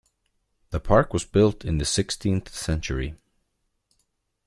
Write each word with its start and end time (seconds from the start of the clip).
The 0.71 0.79
park 0.79 1.13
was 1.13 1.25
built 1.25 1.63
in 1.63 1.77
the 1.77 1.85
sixteenth 1.85 2.51
century. 2.55 3.17